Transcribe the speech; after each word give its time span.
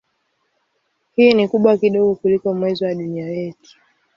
Hii 1.15 1.33
ni 1.33 1.47
kubwa 1.47 1.77
kidogo 1.77 2.15
kuliko 2.15 2.53
Mwezi 2.53 2.85
wa 2.85 2.93
Dunia 2.95 3.27
yetu. 3.29 3.77